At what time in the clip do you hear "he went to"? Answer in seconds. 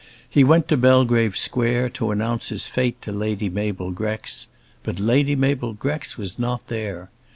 0.27-0.77